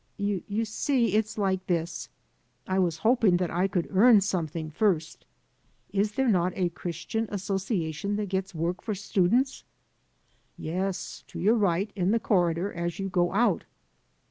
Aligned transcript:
"You 0.17 0.65
see, 0.65 1.13
it 1.13 1.25
is 1.25 1.37
like 1.37 1.67
this. 1.67 2.09
I 2.65 2.79
was 2.79 2.97
hoping 3.05 3.37
that 3.37 3.51
I 3.51 3.67
could 3.67 3.87
eaxn 3.89 4.23
something 4.23 4.71
first. 4.71 5.27
Is 5.91 6.13
there 6.13 6.27
not 6.27 6.53
a 6.55 6.69
Christian 6.69 7.27
Associa 7.27 7.93
tion 7.93 8.15
that 8.15 8.29
gets 8.29 8.55
work 8.55 8.81
for 8.81 8.95
students?" 8.95 9.63
"Yes. 10.57 11.23
To 11.27 11.39
your 11.39 11.53
right, 11.53 11.91
in 11.95 12.09
the 12.09 12.19
corridor, 12.19 12.73
as 12.73 12.97
you 12.97 13.09
go 13.09 13.31
out." 13.31 13.65